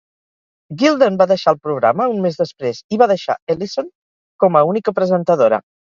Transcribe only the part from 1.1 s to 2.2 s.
va deixar el programa